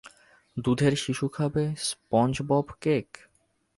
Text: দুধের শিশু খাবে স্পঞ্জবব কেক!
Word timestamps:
দুধের 0.57 0.93
শিশু 0.95 1.25
খাবে 1.27 1.63
স্পঞ্জবব 1.85 2.65
কেক! 2.81 3.07